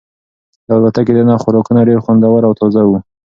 د 0.67 0.69
الوتکې 0.77 1.13
دننه 1.15 1.35
خوراکونه 1.41 1.81
ډېر 1.89 1.99
خوندور 2.05 2.41
او 2.47 2.53
تازه 2.59 2.81
وو. 2.87 2.97